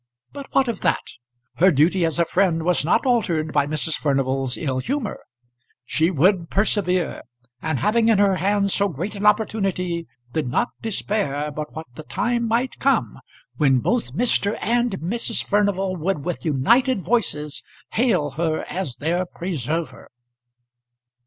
But 0.33 0.47
what 0.53 0.67
of 0.67 0.81
that? 0.81 1.03
Her 1.57 1.69
duty 1.71 2.05
as 2.05 2.17
a 2.17 2.25
friend 2.25 2.63
was 2.63 2.83
not 2.83 3.05
altered 3.05 3.53
by 3.53 3.67
Mrs. 3.67 3.93
Furnival's 3.97 4.57
ill 4.57 4.79
humour. 4.79 5.19
She 5.85 6.09
would 6.09 6.49
persevere, 6.49 7.21
and 7.61 7.77
having 7.77 8.09
in 8.09 8.17
her 8.17 8.37
hands 8.37 8.73
so 8.73 8.87
great 8.87 9.13
an 9.13 9.27
opportunity, 9.27 10.07
did 10.33 10.47
not 10.47 10.69
despair 10.81 11.51
but 11.51 11.75
what 11.75 11.85
the 11.93 12.01
time 12.01 12.47
might 12.47 12.79
come 12.79 13.19
when 13.57 13.77
both 13.77 14.13
Mr. 14.15 14.57
and 14.59 14.89
Mrs. 15.01 15.43
Furnival 15.43 15.95
would 15.95 16.25
with 16.25 16.45
united 16.45 17.03
voices 17.03 17.61
hail 17.91 18.31
her 18.31 18.63
as 18.67 18.95
their 18.95 19.27
preserver. 19.27 20.09